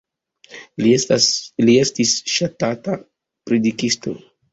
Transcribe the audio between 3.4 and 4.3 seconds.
predikisto.